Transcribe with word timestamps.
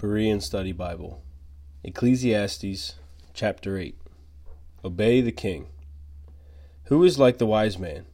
Berean 0.00 0.40
Study 0.40 0.72
Bible, 0.72 1.22
Ecclesiastes 1.84 2.94
chapter 3.34 3.76
8. 3.76 3.98
Obey 4.82 5.20
the 5.20 5.30
king. 5.30 5.66
Who 6.84 7.04
is 7.04 7.18
like 7.18 7.36
the 7.36 7.44
wise 7.44 7.78
man? 7.78 8.06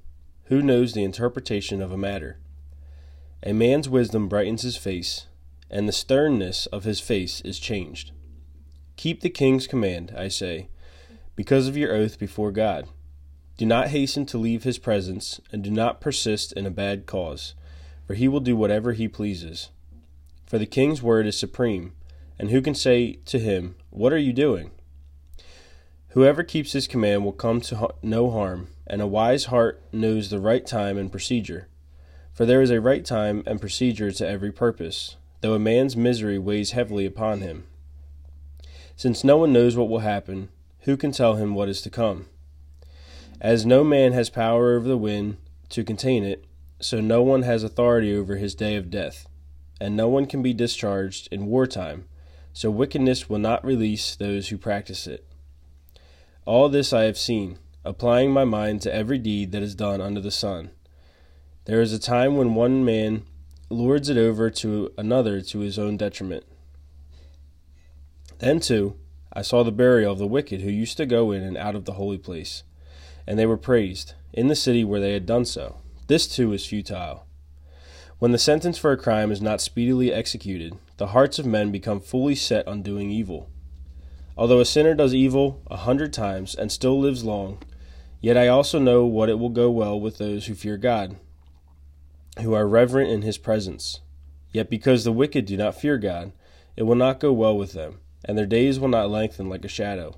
Who 0.46 0.62
knows 0.62 0.95
the 0.95 1.04
interpretation 1.04 1.80
of 1.80 1.93
a 1.93 1.96
matter? 1.96 2.41
A 3.45 3.53
man's 3.53 3.88
wisdom 3.88 4.27
brightens 4.29 4.62
his 4.62 4.77
face, 4.77 5.27
and 5.71 5.87
the 5.87 5.93
sternness 5.93 6.67
of 6.67 6.83
his 6.83 6.99
face 6.99 7.41
is 7.43 7.61
changed. 7.61 8.11
Keep 8.96 9.21
the 9.21 9.30
king's 9.30 9.68
command, 9.68 10.12
I 10.18 10.27
say, 10.27 10.68
because 11.37 11.68
of 11.68 11.77
your 11.77 11.95
oath 11.95 12.18
before 12.18 12.50
God. 12.50 12.89
Do 13.57 13.64
not 13.64 13.91
hasten 13.91 14.27
to 14.27 14.39
leave 14.39 14.64
his 14.64 14.79
presence, 14.79 15.41
and 15.53 15.62
do 15.62 15.71
not 15.71 16.00
persist 16.00 16.53
in 16.55 16.66
a 16.66 16.71
bad 16.71 17.07
cause, 17.07 17.55
for 18.09 18.14
he 18.14 18.27
will 18.27 18.41
do 18.41 18.57
whatever 18.57 18.93
he 18.93 19.07
pleases. 19.07 19.71
For 20.46 20.58
the 20.58 20.66
king's 20.66 21.02
word 21.02 21.26
is 21.26 21.36
supreme, 21.36 21.92
and 22.38 22.50
who 22.50 22.62
can 22.62 22.74
say 22.76 23.14
to 23.27 23.41
him, 23.41 23.74
What 23.91 24.12
are 24.12 24.18
you 24.18 24.32
doing? 24.32 24.70
Whoever 26.10 26.45
keeps 26.45 26.73
his 26.73 26.87
command 26.87 27.24
will 27.24 27.32
come 27.32 27.60
to 27.62 27.88
no 28.00 28.30
harm, 28.30 28.68
and 28.87 29.02
a 29.02 29.09
wise 29.09 29.46
heart 29.46 29.82
knows 29.92 30.30
the 30.30 30.38
right 30.38 30.64
time 30.64 30.98
and 30.98 31.10
procedure. 31.10 31.66
For 32.32 32.46
there 32.46 32.62
is 32.62 32.70
a 32.70 32.80
right 32.80 33.04
time 33.04 33.42
and 33.45 33.60
procedure 33.60 34.12
to 34.12 34.28
every 34.28 34.52
purpose, 34.52 35.16
though 35.40 35.54
a 35.54 35.59
man's 35.59 35.96
misery 35.96 36.38
weighs 36.38 36.70
heavily 36.70 37.06
upon 37.06 37.40
him. 37.40 37.65
Since 38.95 39.24
no 39.24 39.37
one 39.37 39.52
knows 39.52 39.76
what 39.76 39.88
will 39.88 39.98
happen, 39.98 40.51
who 40.82 40.96
can 40.96 41.10
tell 41.10 41.34
him 41.34 41.56
what 41.56 41.68
is 41.68 41.82
to 41.82 41.90
come? 41.90 42.26
As 43.40 43.66
no 43.66 43.82
man 43.82 44.12
has 44.12 44.30
power 44.30 44.76
over 44.76 44.87
the 44.87 44.96
wind 44.96 45.38
to 45.70 45.82
contain 45.82 46.23
it, 46.23 46.45
so 46.78 47.01
no 47.01 47.20
one 47.20 47.42
has 47.42 47.65
authority 47.65 48.15
over 48.15 48.37
his 48.37 48.54
day 48.54 48.76
of 48.76 48.90
death 48.90 49.26
and 49.80 49.97
no 49.97 50.09
one 50.09 50.27
can 50.27 50.43
be 50.43 50.55
discharged 50.55 51.29
in 51.30 51.47
wartime, 51.47 52.07
so 52.53 52.71
wickedness 52.71 53.29
will 53.29 53.39
not 53.39 53.65
release 53.65 54.16
those 54.16 54.49
who 54.49 54.59
practice 54.59 55.07
it. 55.07 55.27
All 56.45 56.68
this 56.68 56.93
I 56.93 57.02
have 57.02 57.18
seen, 57.18 57.59
applying 57.85 58.30
my 58.30 58.45
mind 58.45 58.83
to 58.83 58.95
every 58.95 59.18
deed 59.18 59.52
that 59.52 59.63
is 59.63 59.74
done 59.74 60.01
under 60.01 60.21
the 60.21 60.30
sun. 60.30 60.71
There 61.66 61.80
is 61.80 61.93
a 61.93 61.99
time 61.99 62.37
when 62.37 62.55
one 62.55 62.85
man 62.85 63.24
lords 63.68 64.09
it 64.09 64.16
over 64.16 64.49
to 64.50 64.93
another 64.97 65.41
to 65.41 65.59
his 65.59 65.78
own 65.78 65.97
detriment. 65.97 66.44
Then, 68.38 68.61
too, 68.61 68.97
I 69.33 69.43
saw 69.43 69.65
the 69.65 69.72
burial 69.72 70.12
of 70.12 70.19
the 70.19 70.27
wicked 70.27 70.61
who 70.61 70.71
used 70.71 70.97
to 70.99 71.06
go 71.06 71.33
in 71.33 71.43
and 71.43 71.56
out 71.56 71.75
of 71.75 71.84
the 71.84 71.94
holy 71.94 72.19
place, 72.19 72.62
and 73.27 73.38
they 73.38 73.47
were 73.47 73.56
praised 73.56 74.15
in 74.33 74.47
the 74.47 74.55
city 74.55 74.84
where 74.84 75.00
they 75.00 75.12
had 75.12 75.27
done 75.27 75.44
so. 75.44 75.81
This, 76.06 76.27
too, 76.27 76.53
is 76.53 76.65
futile. 76.65 77.25
When 78.19 78.32
the 78.32 78.38
sentence 78.38 78.78
for 78.78 78.92
a 78.92 78.97
crime 78.97 79.31
is 79.31 79.42
not 79.42 79.60
speedily 79.60 80.10
executed, 80.10 80.78
the 80.97 81.09
hearts 81.09 81.38
of 81.38 81.44
men 81.44 81.70
become 81.70 82.00
fully 82.00 82.34
set 82.34 82.66
on 82.66 82.81
doing 82.81 83.10
evil. 83.10 83.50
Although 84.38 84.60
a 84.60 84.64
sinner 84.64 84.94
does 84.94 85.14
evil 85.14 85.60
a 85.66 85.76
hundred 85.76 86.14
times 86.14 86.54
and 86.54 86.72
still 86.72 86.98
lives 86.98 87.25
long, 87.25 87.62
yet 88.22 88.38
I 88.38 88.48
also 88.48 88.78
know 88.78 89.04
what 89.04 89.28
it 89.28 89.38
will 89.38 89.50
go 89.50 89.70
well 89.70 90.00
with 90.00 90.16
those 90.16 90.47
who 90.47 90.54
fear 90.54 90.78
God, 90.78 91.16
who 92.41 92.54
are 92.54 92.66
reverent 92.66 93.10
in 93.10 93.20
his 93.20 93.37
presence. 93.37 94.00
Yet 94.50 94.70
because 94.70 95.04
the 95.04 95.12
wicked 95.12 95.44
do 95.44 95.59
not 95.59 95.78
fear 95.78 95.98
God, 95.98 96.32
it 96.75 96.84
will 96.84 96.94
not 96.94 97.20
go 97.20 97.34
well 97.34 97.56
with 97.59 97.75
them, 97.75 98.00
and 98.25 98.38
their 98.38 98.47
days 98.47 98.81
will 98.81 98.88
not 98.88 99.10
lengthen 99.10 99.50
like 99.50 99.66
a 99.66 99.69
shadow. 99.69 100.16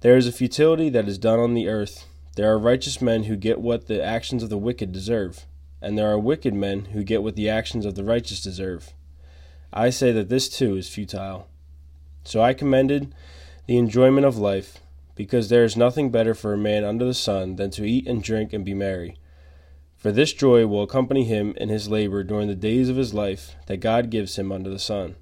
There 0.00 0.16
is 0.16 0.26
a 0.26 0.32
futility 0.32 0.88
that 0.88 1.08
is 1.08 1.18
done 1.18 1.40
on 1.40 1.52
the 1.52 1.68
earth. 1.68 2.06
There 2.36 2.50
are 2.50 2.58
righteous 2.58 3.02
men 3.02 3.24
who 3.24 3.36
get 3.36 3.60
what 3.60 3.86
the 3.86 4.02
actions 4.02 4.42
of 4.42 4.48
the 4.48 4.56
wicked 4.56 4.92
deserve 4.92 5.44
and 5.80 5.96
there 5.96 6.10
are 6.10 6.18
wicked 6.18 6.54
men 6.54 6.86
who 6.86 7.04
get 7.04 7.22
what 7.22 7.36
the 7.36 7.48
actions 7.48 7.84
of 7.84 7.94
the 7.94 8.04
righteous 8.04 8.40
deserve. 8.40 8.92
I 9.72 9.90
say 9.90 10.12
that 10.12 10.28
this 10.28 10.48
too 10.48 10.76
is 10.76 10.88
futile. 10.88 11.48
So 12.24 12.40
I 12.40 12.54
commended 12.54 13.14
the 13.66 13.76
enjoyment 13.76 14.26
of 14.26 14.38
life, 14.38 14.78
because 15.16 15.48
there 15.48 15.64
is 15.64 15.76
nothing 15.76 16.10
better 16.10 16.34
for 16.34 16.52
a 16.52 16.58
man 16.58 16.84
under 16.84 17.04
the 17.04 17.14
sun 17.14 17.56
than 17.56 17.70
to 17.72 17.84
eat 17.84 18.06
and 18.06 18.22
drink 18.22 18.52
and 18.52 18.64
be 18.64 18.74
merry. 18.74 19.16
For 19.96 20.12
this 20.12 20.32
joy 20.32 20.66
will 20.66 20.82
accompany 20.82 21.24
him 21.24 21.54
in 21.56 21.68
his 21.68 21.88
labor 21.88 22.22
during 22.22 22.48
the 22.48 22.54
days 22.54 22.88
of 22.88 22.96
his 22.96 23.14
life 23.14 23.56
that 23.66 23.78
God 23.78 24.10
gives 24.10 24.36
him 24.36 24.52
under 24.52 24.70
the 24.70 24.78
sun. 24.78 25.16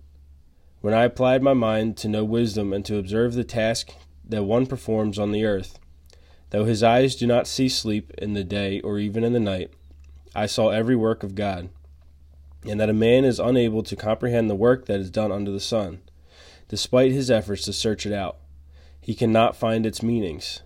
When 0.80 0.92
I 0.92 1.04
applied 1.04 1.42
my 1.42 1.54
mind 1.54 1.96
to 1.98 2.08
know 2.08 2.24
wisdom 2.24 2.72
and 2.72 2.84
to 2.84 2.98
observe 2.98 3.34
the 3.34 3.44
task 3.44 3.94
that 4.28 4.42
one 4.42 4.66
performs 4.66 5.18
on 5.18 5.32
the 5.32 5.44
earth, 5.44 5.78
though 6.50 6.64
his 6.64 6.82
eyes 6.82 7.14
do 7.14 7.26
not 7.26 7.46
see 7.46 7.68
sleep 7.68 8.12
in 8.18 8.34
the 8.34 8.44
day 8.44 8.80
or 8.80 8.98
even 8.98 9.24
in 9.24 9.32
the 9.32 9.40
night, 9.40 9.70
I 10.34 10.46
saw 10.46 10.70
every 10.70 10.96
work 10.96 11.22
of 11.22 11.34
God, 11.34 11.68
and 12.66 12.80
that 12.80 12.90
a 12.90 12.94
man 12.94 13.24
is 13.24 13.38
unable 13.38 13.82
to 13.84 13.96
comprehend 13.96 14.50
the 14.50 14.54
work 14.54 14.86
that 14.86 15.00
is 15.00 15.10
done 15.10 15.30
under 15.30 15.50
the 15.50 15.60
sun, 15.60 16.02
despite 16.68 17.12
his 17.12 17.30
efforts 17.30 17.62
to 17.64 17.72
search 17.72 18.04
it 18.06 18.12
out. 18.12 18.38
He 19.00 19.14
cannot 19.14 19.56
find 19.56 19.86
its 19.86 20.02
meanings. 20.02 20.62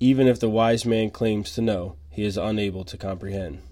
Even 0.00 0.26
if 0.26 0.40
the 0.40 0.48
wise 0.48 0.84
man 0.84 1.10
claims 1.10 1.54
to 1.54 1.62
know, 1.62 1.96
he 2.10 2.24
is 2.24 2.36
unable 2.36 2.84
to 2.84 2.96
comprehend. 2.96 3.62